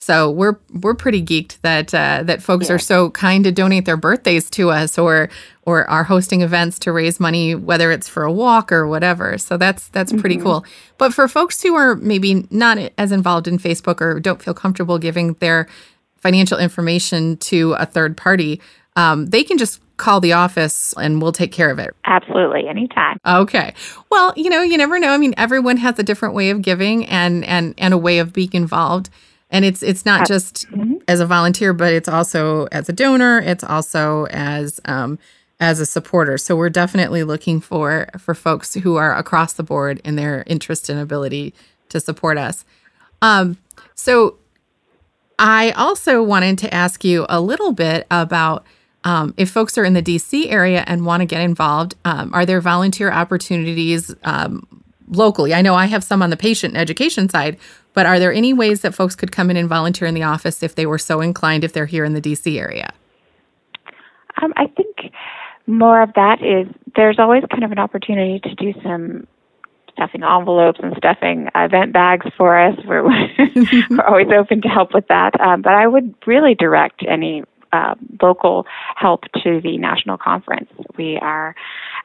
So 0.01 0.33
we're 0.33 0.59
we're 0.71 0.95
pretty 0.95 1.23
geeked 1.23 1.61
that 1.61 1.95
uh, 1.95 2.25
that 2.25 2.43
folks 2.43 2.69
yeah. 2.69 2.75
are 2.75 2.79
so 2.81 3.11
kind 3.11 3.45
to 3.45 3.53
donate 3.53 3.85
their 3.85 3.97
birthdays 3.97 4.51
to 4.51 4.71
us 4.71 4.99
or 4.99 5.31
or 5.63 5.89
are 5.89 6.03
hosting 6.03 6.43
events 6.43 6.81
to 6.81 6.91
raise 6.91 7.21
money, 7.21 7.55
whether 7.55 7.93
it's 7.93 8.09
for 8.09 8.25
a 8.25 8.33
walk 8.33 8.73
or 8.73 8.89
whatever. 8.89 9.39
So 9.39 9.57
that's 9.57 9.87
that's 9.91 10.13
pretty 10.13 10.39
mm-hmm. 10.39 10.45
cool. 10.45 10.65
But 10.99 11.15
for 11.15 11.29
folks 11.29 11.63
who 11.63 11.77
are 11.77 11.95
maybe 11.95 12.49
not 12.51 12.79
as 12.99 13.13
involved 13.13 13.47
in 13.47 13.59
Facebook 13.59 14.01
or 14.01 14.19
don't 14.19 14.43
feel 14.43 14.55
comfortable 14.55 14.99
giving 14.99 15.35
their 15.35 15.69
financial 16.17 16.59
information 16.59 17.37
to 17.37 17.75
a 17.75 17.87
third 17.87 18.17
party, 18.17 18.61
um, 18.97 19.27
they 19.27 19.45
can 19.45 19.57
just 19.57 19.81
call 19.97 20.21
the 20.21 20.33
office 20.33 20.95
and 20.97 21.23
we'll 21.23 21.33
take 21.33 21.53
care 21.53 21.71
of 21.71 21.79
it. 21.79 21.95
Absolutely, 22.05 22.67
anytime. 22.69 23.19
Okay. 23.25 23.75
Well, 24.11 24.33
you 24.37 24.51
know, 24.51 24.63
you 24.63 24.77
never 24.77 24.99
know. 24.99 25.11
I 25.11 25.19
mean, 25.19 25.35
everyone 25.37 25.77
has 25.79 25.99
a 25.99 26.03
different 26.03 26.35
way 26.35 26.51
of 26.51 26.63
giving 26.63 27.07
and 27.07 27.45
and 27.45 27.75
and 27.79 27.95
a 27.95 27.99
way 27.99 28.19
of 28.19 28.33
being 28.33 28.51
involved 28.53 29.11
and 29.55 29.65
it's 29.65 29.83
it's 29.83 30.05
not 30.05 30.27
just 30.27 30.69
mm-hmm. 30.71 30.97
as 31.07 31.21
a 31.21 31.27
volunteer 31.27 31.73
but 31.73 31.93
it's 31.93 32.09
also 32.09 32.67
as 32.67 32.89
a 32.89 32.93
donor 32.93 33.39
it's 33.39 33.65
also 33.65 34.27
as 34.27 34.81
um, 34.85 35.19
as 35.61 35.81
a 35.81 35.87
supporter 35.87 36.37
so 36.37 36.57
we're 36.57 36.69
definitely 36.69 37.23
looking 37.23 37.61
for 37.61 38.09
for 38.19 38.35
folks 38.35 38.75
who 38.75 38.97
are 38.97 39.15
across 39.17 39.53
the 39.53 39.63
board 39.63 40.01
in 40.05 40.17
their 40.17 40.43
interest 40.47 40.89
and 40.89 40.99
ability 40.99 41.55
to 41.89 42.01
support 42.01 42.37
us 42.37 42.65
um, 43.23 43.57
so 43.95 44.37
i 45.39 45.71
also 45.73 46.23
wanted 46.23 46.59
to 46.59 46.73
ask 46.75 47.05
you 47.05 47.25
a 47.29 47.41
little 47.41 47.73
bit 47.73 48.07
about 48.11 48.65
um, 49.05 49.35
if 49.37 49.51
folks 49.51 49.79
are 49.79 49.85
in 49.85 49.95
the 49.95 50.03
dc 50.03 50.51
area 50.51 50.85
and 50.87 51.07
want 51.07 51.21
to 51.21 51.27
get 51.27 51.41
involved 51.41 51.95
um, 52.05 52.33
are 52.35 52.47
there 52.47 52.61
volunteer 52.61 53.11
opportunities 53.11 54.15
um, 54.25 54.67
locally 55.09 55.55
i 55.55 55.63
know 55.63 55.75
i 55.75 55.87
have 55.87 56.03
some 56.03 56.23
on 56.23 56.31
the 56.31 56.37
patient 56.37 56.77
education 56.77 57.29
side 57.29 57.59
but 57.95 58.07
are 58.07 58.19
there 58.19 58.33
any 58.33 58.53
ways 58.53 58.83
that 58.83 58.95
folks 58.95 59.15
could 59.15 59.33
come 59.33 59.51
in 59.51 59.57
and 59.57 59.69
volunteer 59.69 60.07
in 60.07 60.15
the 60.15 60.25
office 60.25 60.63
if 60.63 60.75
they 60.75 60.85
were 60.85 60.99
so 60.99 61.21
inclined 61.21 61.65
if 61.65 61.73
they're 61.73 61.87
here 61.87 62.05
in 62.05 62.13
the 62.13 62.21
DC 62.21 62.59
area? 62.59 62.93
Um, 64.43 64.53
I 64.57 64.67
think 64.67 65.13
more 65.69 66.03
of 66.03 66.13
that 66.15 66.43
is 66.43 66.67
there's 66.97 67.19
always 67.19 67.45
kind 67.51 67.65
of 67.65 67.71
an 67.71 67.79
opportunity 67.79 68.41
to 68.41 68.55
do 68.57 68.75
some 68.83 69.27
stuffing 69.93 70.25
envelopes 70.25 70.81
and 70.83 70.93
stuffing 70.97 71.49
event 71.55 71.93
bags 71.93 72.27
for 72.37 72.59
us. 72.59 72.77
We're, 72.85 73.05
we're 73.91 74.05
always 74.05 74.27
open 74.37 74.61
to 74.63 74.69
help 74.69 74.93
with 74.93 75.07
that. 75.07 75.41
Um, 75.41 75.63
but 75.63 75.73
I 75.73 75.87
would 75.87 76.15
really 76.27 76.57
direct 76.57 77.05
any 77.09 77.45
uh, 77.75 77.95
local 78.23 78.67
help 78.95 79.25
to 79.43 79.61
the 79.61 79.77
national 79.79 80.17
conference. 80.17 80.71
We 80.97 81.19
are 81.19 81.55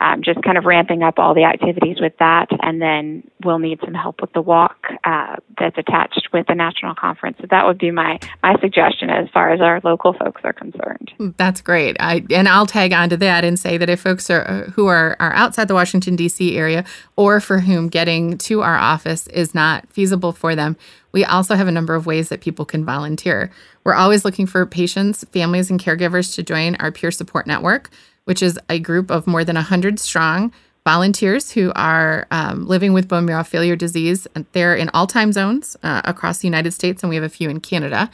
um, 0.01 0.23
just 0.23 0.41
kind 0.41 0.57
of 0.57 0.65
ramping 0.65 1.03
up 1.03 1.19
all 1.19 1.33
the 1.35 1.43
activities 1.43 1.97
with 2.01 2.13
that, 2.19 2.47
and 2.61 2.81
then 2.81 3.29
we'll 3.43 3.59
need 3.59 3.79
some 3.83 3.93
help 3.93 4.21
with 4.21 4.33
the 4.33 4.41
walk 4.41 4.87
uh, 5.03 5.35
that's 5.59 5.77
attached 5.77 6.29
with 6.33 6.47
the 6.47 6.55
national 6.55 6.95
conference. 6.95 7.37
So 7.39 7.47
that 7.49 7.65
would 7.65 7.77
be 7.77 7.91
my 7.91 8.19
my 8.43 8.55
suggestion 8.59 9.09
as 9.09 9.29
far 9.29 9.51
as 9.51 9.61
our 9.61 9.81
local 9.83 10.13
folks 10.13 10.41
are 10.43 10.53
concerned. 10.53 11.11
That's 11.37 11.61
great. 11.61 11.97
I, 11.99 12.25
and 12.31 12.47
I'll 12.47 12.65
tag 12.65 12.93
onto 12.93 13.17
that 13.17 13.43
and 13.43 13.59
say 13.59 13.77
that 13.77 13.89
if 13.89 14.01
folks 14.01 14.29
are 14.29 14.47
uh, 14.47 14.63
who 14.71 14.87
are 14.87 15.15
are 15.19 15.33
outside 15.33 15.67
the 15.67 15.73
Washington 15.73 16.15
D.C. 16.15 16.57
area 16.57 16.85
or 17.15 17.39
for 17.39 17.59
whom 17.59 17.89
getting 17.89 18.37
to 18.39 18.61
our 18.61 18.77
office 18.77 19.27
is 19.27 19.53
not 19.53 19.91
feasible 19.91 20.31
for 20.31 20.55
them, 20.55 20.77
we 21.11 21.25
also 21.25 21.55
have 21.55 21.67
a 21.67 21.71
number 21.71 21.95
of 21.95 22.05
ways 22.05 22.29
that 22.29 22.41
people 22.41 22.65
can 22.65 22.85
volunteer. 22.85 23.51
We're 23.83 23.95
always 23.95 24.25
looking 24.25 24.45
for 24.45 24.65
patients, 24.65 25.23
families, 25.31 25.69
and 25.69 25.79
caregivers 25.79 26.35
to 26.35 26.43
join 26.43 26.75
our 26.75 26.91
peer 26.91 27.11
support 27.11 27.47
network 27.47 27.89
which 28.29 28.43
is 28.43 28.59
a 28.69 28.77
group 28.77 29.09
of 29.09 29.25
more 29.25 29.43
than 29.43 29.55
100 29.55 29.99
strong 29.99 30.53
volunteers 30.85 31.51
who 31.51 31.71
are 31.75 32.27
um, 32.31 32.67
living 32.67 32.93
with 32.93 33.07
bone 33.07 33.25
marrow 33.25 33.43
failure 33.43 33.75
disease. 33.75 34.27
They're 34.53 34.75
in 34.75 34.89
all 34.93 35.07
time 35.07 35.31
zones 35.31 35.77
uh, 35.83 36.01
across 36.05 36.39
the 36.39 36.47
United 36.47 36.71
States, 36.71 37.03
and 37.03 37.09
we 37.09 37.15
have 37.15 37.23
a 37.23 37.29
few 37.29 37.49
in 37.49 37.59
Canada. 37.59 38.09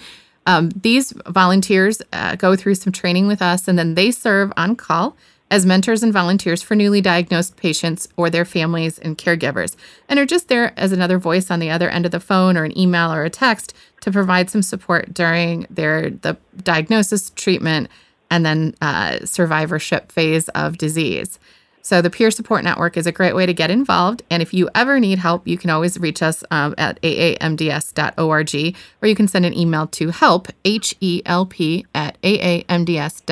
Um, 0.45 0.69
these 0.69 1.13
volunteers 1.27 2.01
uh, 2.13 2.35
go 2.35 2.55
through 2.55 2.75
some 2.75 2.93
training 2.93 3.27
with 3.27 3.41
us, 3.41 3.67
and 3.67 3.79
then 3.79 3.95
they 3.95 4.11
serve 4.11 4.51
on 4.57 4.75
call 4.75 5.15
as 5.51 5.65
mentors 5.65 6.01
and 6.01 6.11
volunteers 6.11 6.61
for 6.61 6.75
newly 6.75 7.01
diagnosed 7.01 7.55
patients 7.55 8.07
or 8.17 8.29
their 8.29 8.45
families 8.45 8.97
and 8.99 9.17
caregivers, 9.17 9.75
and 10.09 10.19
are 10.19 10.25
just 10.25 10.47
there 10.47 10.73
as 10.77 10.91
another 10.91 11.19
voice 11.19 11.51
on 11.51 11.59
the 11.59 11.69
other 11.69 11.89
end 11.89 12.05
of 12.05 12.11
the 12.11 12.19
phone 12.19 12.57
or 12.57 12.63
an 12.63 12.77
email 12.77 13.13
or 13.13 13.23
a 13.23 13.29
text 13.29 13.73
to 14.01 14.11
provide 14.11 14.49
some 14.49 14.61
support 14.61 15.13
during 15.13 15.67
their 15.69 16.09
the 16.09 16.35
diagnosis, 16.63 17.31
treatment, 17.31 17.89
and 18.29 18.45
then 18.45 18.75
uh, 18.81 19.23
survivorship 19.25 20.11
phase 20.11 20.49
of 20.49 20.77
disease. 20.77 21.39
So, 21.85 22.01
the 22.01 22.09
Peer 22.09 22.31
Support 22.31 22.63
Network 22.63 22.97
is 22.97 23.05
a 23.05 23.11
great 23.11 23.35
way 23.35 23.45
to 23.45 23.53
get 23.53 23.69
involved. 23.69 24.23
And 24.31 24.41
if 24.41 24.55
you 24.55 24.71
ever 24.73 24.99
need 24.99 25.19
help, 25.19 25.47
you 25.47 25.55
can 25.55 25.69
always 25.69 25.99
reach 25.99 26.23
us 26.23 26.43
um, 26.49 26.73
at 26.79 26.99
aamds.org 27.03 28.75
or 29.03 29.07
you 29.07 29.13
can 29.13 29.27
send 29.27 29.45
an 29.45 29.55
email 29.55 29.85
to 29.89 30.09
help, 30.09 30.47
H 30.65 30.95
E 30.99 31.21
L 31.27 31.45
P, 31.45 31.85
at 31.93 32.19
aamds.org. 32.23 33.23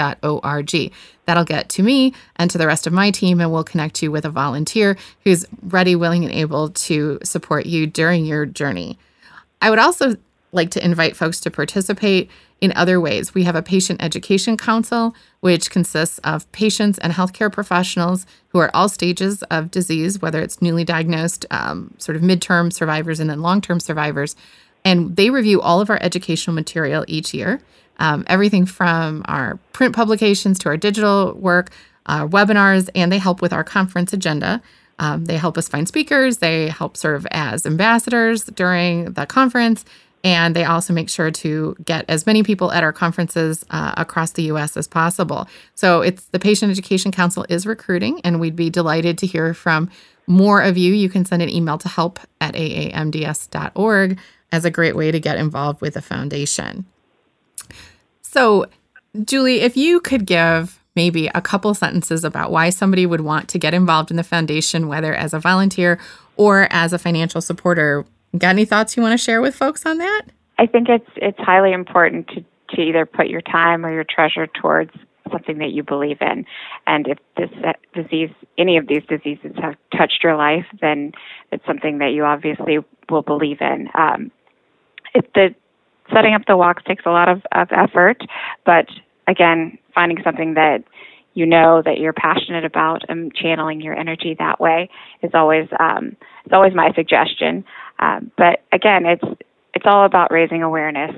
That'll 1.25 1.43
get 1.45 1.69
to 1.69 1.81
me 1.81 2.13
and 2.35 2.51
to 2.51 2.59
the 2.59 2.67
rest 2.67 2.85
of 2.85 2.93
my 2.93 3.09
team, 3.09 3.41
and 3.41 3.51
we'll 3.51 3.63
connect 3.63 4.03
you 4.03 4.11
with 4.11 4.23
a 4.23 4.29
volunteer 4.29 4.97
who's 5.23 5.47
ready, 5.63 5.95
willing, 5.95 6.23
and 6.23 6.31
able 6.31 6.69
to 6.69 7.17
support 7.23 7.65
you 7.65 7.87
during 7.87 8.23
your 8.23 8.45
journey. 8.45 8.99
I 9.63 9.71
would 9.71 9.79
also 9.79 10.15
like 10.51 10.69
to 10.69 10.85
invite 10.85 11.15
folks 11.15 11.39
to 11.39 11.49
participate 11.49 12.29
in 12.63 12.71
other 12.77 12.97
ways. 13.01 13.33
We 13.33 13.43
have 13.43 13.57
a 13.57 13.61
patient 13.61 14.01
education 14.01 14.55
council, 14.55 15.13
which 15.41 15.69
consists 15.69 16.17
of 16.19 16.49
patients 16.53 16.97
and 16.99 17.11
healthcare 17.11 17.51
professionals 17.51 18.25
who 18.47 18.59
are 18.59 18.71
all 18.73 18.87
stages 18.87 19.43
of 19.51 19.69
disease, 19.69 20.21
whether 20.21 20.39
it's 20.39 20.61
newly 20.61 20.85
diagnosed, 20.85 21.45
um, 21.51 21.93
sort 21.97 22.15
of 22.15 22.21
midterm 22.21 22.71
survivors, 22.71 23.19
and 23.19 23.29
then 23.29 23.41
long 23.41 23.59
term 23.59 23.81
survivors. 23.81 24.37
And 24.85 25.17
they 25.17 25.29
review 25.29 25.59
all 25.59 25.81
of 25.81 25.89
our 25.89 25.99
educational 26.01 26.53
material 26.53 27.03
each 27.05 27.33
year, 27.33 27.59
um, 27.99 28.23
everything 28.27 28.65
from 28.65 29.23
our 29.25 29.59
print 29.73 29.93
publications 29.93 30.57
to 30.59 30.69
our 30.69 30.77
digital 30.77 31.33
work, 31.33 31.69
our 32.05 32.25
webinars, 32.25 32.89
and 32.95 33.11
they 33.11 33.17
help 33.17 33.41
with 33.41 33.51
our 33.51 33.65
conference 33.65 34.13
agenda. 34.13 34.61
Um, 34.99 35.25
they 35.25 35.35
help 35.35 35.57
us 35.57 35.67
find 35.67 35.85
speakers. 35.85 36.37
They 36.37 36.69
help 36.69 36.95
serve 36.95 37.27
as 37.31 37.65
ambassadors 37.65 38.45
during 38.45 39.11
the 39.13 39.25
conference. 39.25 39.83
And 40.23 40.55
they 40.55 40.63
also 40.63 40.93
make 40.93 41.09
sure 41.09 41.31
to 41.31 41.75
get 41.83 42.05
as 42.07 42.25
many 42.25 42.43
people 42.43 42.71
at 42.71 42.83
our 42.83 42.93
conferences 42.93 43.65
uh, 43.71 43.93
across 43.97 44.31
the 44.31 44.43
US 44.43 44.77
as 44.77 44.87
possible. 44.87 45.47
So 45.75 46.01
it's 46.01 46.25
the 46.25 46.39
Patient 46.39 46.71
Education 46.71 47.11
Council 47.11 47.45
is 47.49 47.65
recruiting, 47.65 48.21
and 48.23 48.39
we'd 48.39 48.55
be 48.55 48.69
delighted 48.69 49.17
to 49.19 49.27
hear 49.27 49.53
from 49.53 49.89
more 50.25 50.61
of 50.61 50.77
you. 50.77 50.93
You 50.93 51.09
can 51.09 51.25
send 51.25 51.41
an 51.41 51.49
email 51.49 51.77
to 51.79 51.89
help 51.89 52.19
at 52.39 52.53
aamds.org 52.55 54.19
as 54.51 54.65
a 54.65 54.71
great 54.71 54.95
way 54.95 55.11
to 55.11 55.19
get 55.19 55.37
involved 55.37 55.81
with 55.81 55.95
the 55.95 56.01
foundation. 56.01 56.85
So, 58.21 58.67
Julie, 59.25 59.61
if 59.61 59.75
you 59.75 59.99
could 59.99 60.25
give 60.25 60.79
maybe 60.95 61.27
a 61.33 61.41
couple 61.41 61.73
sentences 61.73 62.23
about 62.23 62.51
why 62.51 62.69
somebody 62.69 63.05
would 63.05 63.21
want 63.21 63.49
to 63.49 63.59
get 63.59 63.73
involved 63.73 64.11
in 64.11 64.17
the 64.17 64.23
foundation, 64.23 64.87
whether 64.87 65.13
as 65.13 65.33
a 65.33 65.39
volunteer 65.39 65.99
or 66.37 66.67
as 66.71 66.93
a 66.93 66.99
financial 66.99 67.41
supporter, 67.41 68.05
Got 68.37 68.49
any 68.49 68.65
thoughts 68.65 68.97
you 68.97 69.03
want 69.03 69.17
to 69.17 69.23
share 69.23 69.41
with 69.41 69.55
folks 69.55 69.85
on 69.85 69.97
that? 69.99 70.23
I 70.57 70.65
think 70.65 70.87
it's 70.89 71.09
it's 71.15 71.39
highly 71.39 71.73
important 71.73 72.27
to 72.29 72.43
to 72.75 72.81
either 72.81 73.05
put 73.05 73.27
your 73.27 73.41
time 73.41 73.85
or 73.85 73.93
your 73.93 74.03
treasure 74.03 74.47
towards 74.47 74.91
something 75.31 75.57
that 75.59 75.71
you 75.71 75.83
believe 75.83 76.17
in. 76.21 76.45
And 76.87 77.07
if 77.07 77.17
this 77.37 77.49
disease, 77.93 78.29
any 78.57 78.77
of 78.77 78.87
these 78.87 79.03
diseases 79.07 79.51
have 79.61 79.75
touched 79.95 80.19
your 80.23 80.35
life, 80.35 80.65
then 80.81 81.11
it's 81.51 81.65
something 81.65 81.99
that 81.99 82.11
you 82.13 82.23
obviously 82.23 82.79
will 83.09 83.21
believe 83.21 83.57
in. 83.61 83.89
Um, 83.95 84.31
it, 85.13 85.29
the 85.33 85.55
setting 86.13 86.33
up 86.33 86.41
the 86.47 86.57
walks 86.57 86.83
takes 86.83 87.05
a 87.05 87.09
lot 87.09 87.29
of, 87.29 87.41
of 87.51 87.69
effort, 87.71 88.21
but 88.65 88.87
again, 89.27 89.77
finding 89.93 90.17
something 90.23 90.55
that 90.55 90.83
you 91.35 91.45
know 91.45 91.81
that 91.83 91.97
you're 91.97 92.13
passionate 92.13 92.65
about 92.65 93.01
and 93.09 93.33
channeling 93.33 93.81
your 93.81 93.97
energy 93.97 94.35
that 94.37 94.59
way 94.59 94.89
is 95.21 95.31
always 95.33 95.67
um, 95.79 96.15
it's 96.45 96.53
always 96.53 96.73
my 96.75 96.91
suggestion. 96.95 97.63
Um, 97.99 98.31
but 98.37 98.63
again, 98.71 99.05
it's 99.05 99.23
it's 99.73 99.85
all 99.87 100.05
about 100.05 100.31
raising 100.31 100.61
awareness. 100.61 101.11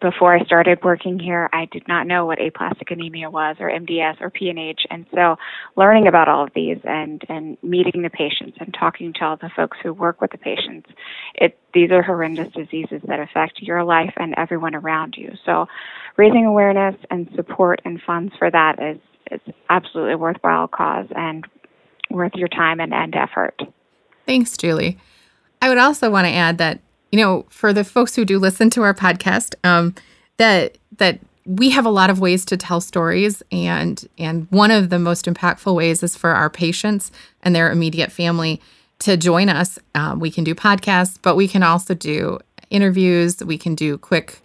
Before 0.00 0.36
I 0.36 0.44
started 0.44 0.84
working 0.84 1.18
here, 1.18 1.48
I 1.50 1.64
did 1.64 1.88
not 1.88 2.06
know 2.06 2.26
what 2.26 2.38
aplastic 2.42 2.90
anemia 2.90 3.30
was, 3.30 3.56
or 3.58 3.70
MDS, 3.70 4.20
or 4.20 4.30
PNH, 4.30 4.80
and 4.90 5.06
so 5.14 5.36
learning 5.76 6.06
about 6.06 6.28
all 6.28 6.44
of 6.44 6.50
these 6.54 6.78
and 6.84 7.22
and 7.28 7.56
meeting 7.62 8.02
the 8.02 8.10
patients 8.10 8.58
and 8.60 8.74
talking 8.78 9.14
to 9.14 9.24
all 9.24 9.36
the 9.36 9.50
folks 9.56 9.78
who 9.82 9.94
work 9.94 10.20
with 10.20 10.30
the 10.30 10.38
patients, 10.38 10.90
it 11.34 11.58
these 11.72 11.90
are 11.90 12.02
horrendous 12.02 12.52
diseases 12.52 13.00
that 13.06 13.18
affect 13.18 13.62
your 13.62 13.82
life 13.82 14.12
and 14.16 14.34
everyone 14.36 14.74
around 14.74 15.14
you. 15.16 15.32
So, 15.46 15.66
raising 16.16 16.44
awareness 16.44 16.96
and 17.10 17.30
support 17.34 17.80
and 17.84 18.00
funds 18.06 18.34
for 18.38 18.50
that 18.50 18.82
is 18.82 18.98
is 19.30 19.54
absolutely 19.70 20.16
worthwhile 20.16 20.68
cause 20.68 21.06
and 21.16 21.46
worth 22.10 22.34
your 22.34 22.48
time 22.48 22.78
and, 22.78 22.92
and 22.92 23.14
effort. 23.14 23.58
Thanks, 24.26 24.56
Julie. 24.56 24.98
I 25.62 25.68
would 25.68 25.78
also 25.78 26.10
want 26.10 26.26
to 26.26 26.32
add 26.32 26.58
that, 26.58 26.80
you 27.12 27.18
know, 27.20 27.46
for 27.48 27.72
the 27.72 27.84
folks 27.84 28.16
who 28.16 28.24
do 28.24 28.38
listen 28.38 28.68
to 28.70 28.82
our 28.82 28.92
podcast, 28.92 29.54
um, 29.64 29.94
that 30.36 30.76
that 30.98 31.20
we 31.46 31.70
have 31.70 31.86
a 31.86 31.90
lot 31.90 32.10
of 32.10 32.20
ways 32.20 32.44
to 32.46 32.56
tell 32.56 32.80
stories 32.80 33.42
and 33.52 34.06
and 34.18 34.48
one 34.50 34.72
of 34.72 34.90
the 34.90 34.98
most 34.98 35.26
impactful 35.26 35.74
ways 35.74 36.02
is 36.02 36.16
for 36.16 36.30
our 36.30 36.50
patients 36.50 37.12
and 37.42 37.54
their 37.54 37.70
immediate 37.70 38.10
family 38.10 38.60
to 38.98 39.16
join 39.16 39.48
us. 39.48 39.78
Um, 39.94 40.18
we 40.18 40.30
can 40.32 40.42
do 40.42 40.54
podcasts, 40.54 41.16
but 41.22 41.36
we 41.36 41.46
can 41.46 41.62
also 41.62 41.94
do 41.94 42.40
interviews. 42.70 43.42
We 43.42 43.56
can 43.56 43.76
do 43.76 43.98
quick 43.98 44.40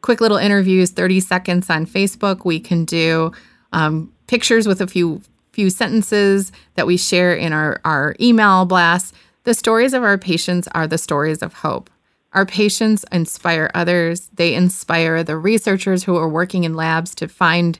quick 0.00 0.20
little 0.20 0.38
interviews, 0.38 0.90
30 0.90 1.20
seconds 1.20 1.70
on 1.70 1.86
Facebook. 1.86 2.44
We 2.44 2.58
can 2.58 2.84
do 2.86 3.32
um, 3.72 4.12
pictures 4.26 4.66
with 4.66 4.80
a 4.80 4.86
few 4.86 5.20
few 5.52 5.68
sentences 5.68 6.50
that 6.76 6.86
we 6.86 6.96
share 6.96 7.34
in 7.34 7.52
our, 7.52 7.78
our 7.84 8.16
email 8.18 8.64
blasts. 8.64 9.12
The 9.44 9.54
stories 9.54 9.92
of 9.92 10.04
our 10.04 10.18
patients 10.18 10.68
are 10.68 10.86
the 10.86 10.98
stories 10.98 11.42
of 11.42 11.54
hope. 11.54 11.90
Our 12.32 12.46
patients 12.46 13.04
inspire 13.12 13.70
others. 13.74 14.30
They 14.34 14.54
inspire 14.54 15.22
the 15.22 15.36
researchers 15.36 16.04
who 16.04 16.16
are 16.16 16.28
working 16.28 16.64
in 16.64 16.74
labs 16.74 17.14
to 17.16 17.28
find 17.28 17.78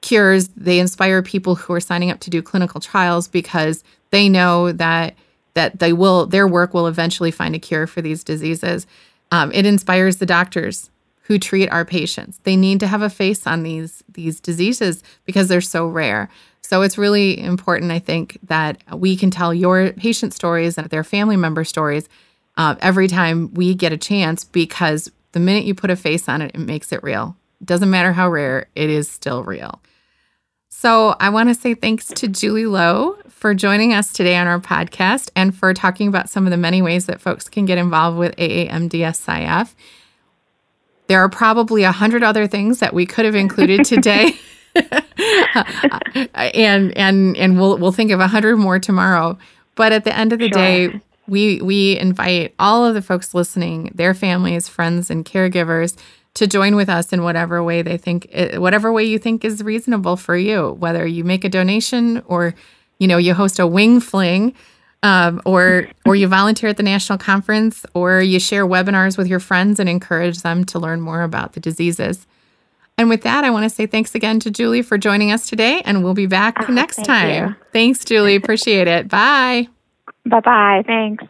cures. 0.00 0.48
They 0.48 0.78
inspire 0.78 1.22
people 1.22 1.54
who 1.54 1.72
are 1.74 1.80
signing 1.80 2.10
up 2.10 2.20
to 2.20 2.30
do 2.30 2.42
clinical 2.42 2.80
trials 2.80 3.28
because 3.28 3.84
they 4.10 4.28
know 4.28 4.72
that 4.72 5.14
that 5.54 5.78
they 5.78 5.92
will 5.92 6.26
their 6.26 6.48
work 6.48 6.74
will 6.74 6.88
eventually 6.88 7.30
find 7.30 7.54
a 7.54 7.60
cure 7.60 7.86
for 7.86 8.02
these 8.02 8.24
diseases. 8.24 8.86
Um, 9.30 9.52
it 9.52 9.66
inspires 9.66 10.16
the 10.16 10.26
doctors 10.26 10.90
who 11.22 11.38
treat 11.38 11.68
our 11.70 11.84
patients. 11.84 12.38
They 12.42 12.56
need 12.56 12.80
to 12.80 12.86
have 12.86 13.02
a 13.02 13.10
face 13.10 13.46
on 13.46 13.62
these 13.62 14.02
these 14.12 14.40
diseases 14.40 15.02
because 15.24 15.48
they're 15.48 15.60
so 15.60 15.86
rare. 15.86 16.28
So 16.74 16.82
it's 16.82 16.98
really 16.98 17.38
important, 17.38 17.92
I 17.92 18.00
think, 18.00 18.36
that 18.48 18.82
we 18.92 19.16
can 19.16 19.30
tell 19.30 19.54
your 19.54 19.92
patient 19.92 20.34
stories 20.34 20.76
and 20.76 20.90
their 20.90 21.04
family 21.04 21.36
member 21.36 21.62
stories 21.62 22.08
uh, 22.56 22.74
every 22.80 23.06
time 23.06 23.54
we 23.54 23.76
get 23.76 23.92
a 23.92 23.96
chance 23.96 24.42
because 24.42 25.08
the 25.30 25.38
minute 25.38 25.66
you 25.66 25.74
put 25.76 25.90
a 25.90 25.94
face 25.94 26.28
on 26.28 26.42
it, 26.42 26.50
it 26.52 26.58
makes 26.58 26.90
it 26.90 27.00
real. 27.04 27.36
It 27.60 27.68
doesn't 27.68 27.90
matter 27.90 28.12
how 28.12 28.28
rare, 28.28 28.66
it 28.74 28.90
is 28.90 29.08
still 29.08 29.44
real. 29.44 29.82
So 30.68 31.14
I 31.20 31.28
want 31.28 31.48
to 31.48 31.54
say 31.54 31.74
thanks 31.74 32.08
to 32.08 32.26
Julie 32.26 32.66
Lowe 32.66 33.18
for 33.28 33.54
joining 33.54 33.94
us 33.94 34.12
today 34.12 34.34
on 34.34 34.48
our 34.48 34.58
podcast 34.58 35.30
and 35.36 35.54
for 35.54 35.74
talking 35.74 36.08
about 36.08 36.28
some 36.28 36.44
of 36.44 36.50
the 36.50 36.56
many 36.56 36.82
ways 36.82 37.06
that 37.06 37.20
folks 37.20 37.48
can 37.48 37.66
get 37.66 37.78
involved 37.78 38.18
with 38.18 38.34
AAMDSIF. 38.34 39.74
There 41.06 41.20
are 41.20 41.28
probably 41.28 41.84
a 41.84 41.92
hundred 41.92 42.24
other 42.24 42.48
things 42.48 42.80
that 42.80 42.94
we 42.94 43.06
could 43.06 43.26
have 43.26 43.36
included 43.36 43.84
today. 43.84 44.36
and 46.34 46.96
and 46.96 47.36
and 47.36 47.58
we'll 47.58 47.78
we'll 47.78 47.92
think 47.92 48.10
of 48.10 48.20
a 48.20 48.26
hundred 48.26 48.56
more 48.56 48.78
tomorrow. 48.78 49.38
But 49.74 49.92
at 49.92 50.04
the 50.04 50.16
end 50.16 50.32
of 50.32 50.38
the 50.38 50.48
sure. 50.48 50.58
day, 50.58 51.00
we 51.26 51.60
we 51.60 51.98
invite 51.98 52.54
all 52.58 52.84
of 52.84 52.94
the 52.94 53.02
folks 53.02 53.34
listening, 53.34 53.90
their 53.94 54.14
families, 54.14 54.68
friends, 54.68 55.10
and 55.10 55.24
caregivers 55.24 55.96
to 56.34 56.46
join 56.46 56.74
with 56.74 56.88
us 56.88 57.12
in 57.12 57.22
whatever 57.22 57.62
way 57.62 57.82
they 57.82 57.96
think, 57.96 58.28
eh, 58.32 58.58
whatever 58.58 58.92
way 58.92 59.04
you 59.04 59.18
think 59.18 59.44
is 59.44 59.62
reasonable 59.62 60.16
for 60.16 60.36
you, 60.36 60.72
whether 60.72 61.06
you 61.06 61.22
make 61.22 61.44
a 61.44 61.48
donation 61.48 62.22
or, 62.26 62.54
you 62.98 63.06
know, 63.06 63.18
you 63.18 63.34
host 63.34 63.58
a 63.58 63.66
wing 63.66 64.00
fling. 64.00 64.54
Um, 65.04 65.42
or 65.44 65.88
or 66.06 66.16
you 66.16 66.26
volunteer 66.28 66.70
at 66.70 66.78
the 66.78 66.82
national 66.82 67.18
conference 67.18 67.84
or 67.92 68.22
you 68.22 68.40
share 68.40 68.66
webinars 68.66 69.18
with 69.18 69.26
your 69.26 69.38
friends 69.38 69.78
and 69.78 69.86
encourage 69.86 70.40
them 70.40 70.64
to 70.64 70.78
learn 70.78 71.02
more 71.02 71.20
about 71.20 71.52
the 71.52 71.60
diseases 71.60 72.26
and 72.98 73.08
with 73.08 73.22
that 73.22 73.44
i 73.44 73.50
want 73.50 73.64
to 73.64 73.70
say 73.70 73.86
thanks 73.86 74.14
again 74.14 74.38
to 74.40 74.50
julie 74.50 74.82
for 74.82 74.96
joining 74.98 75.30
us 75.32 75.48
today 75.48 75.80
and 75.84 76.02
we'll 76.04 76.14
be 76.14 76.26
back 76.26 76.56
Oh, 76.68 76.72
next 76.72 76.96
thank 76.96 77.06
time 77.06 77.48
you. 77.48 77.56
thanks 77.72 78.04
julie 78.04 78.34
appreciate 78.36 78.88
it 78.88 79.08
bye 79.08 79.66
Bye 80.26 80.40
bye. 80.40 80.82
Thanks. 80.86 81.24